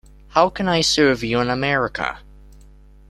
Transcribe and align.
How 0.29 0.49
can 0.49 0.67
I 0.67 0.81
serve 0.81 1.23
you 1.23 1.39
in 1.41 1.51
America? 1.51 2.21